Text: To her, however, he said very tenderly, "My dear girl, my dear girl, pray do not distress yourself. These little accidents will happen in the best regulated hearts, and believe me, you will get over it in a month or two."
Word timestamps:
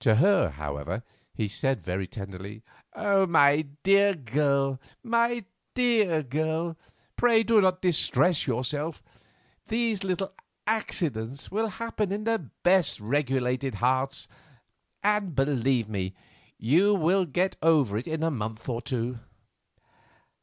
To 0.00 0.14
her, 0.14 0.48
however, 0.48 1.02
he 1.34 1.46
said 1.46 1.84
very 1.84 2.06
tenderly, 2.06 2.62
"My 2.96 3.66
dear 3.82 4.14
girl, 4.14 4.80
my 5.04 5.44
dear 5.74 6.22
girl, 6.22 6.78
pray 7.16 7.42
do 7.42 7.60
not 7.60 7.82
distress 7.82 8.46
yourself. 8.46 9.02
These 9.66 10.04
little 10.04 10.32
accidents 10.66 11.50
will 11.50 11.68
happen 11.68 12.12
in 12.12 12.24
the 12.24 12.48
best 12.62 12.98
regulated 12.98 13.74
hearts, 13.74 14.26
and 15.02 15.34
believe 15.34 15.86
me, 15.86 16.14
you 16.56 16.94
will 16.94 17.26
get 17.26 17.56
over 17.60 17.98
it 17.98 18.08
in 18.08 18.22
a 18.22 18.30
month 18.30 18.70
or 18.70 18.80
two." 18.80 19.18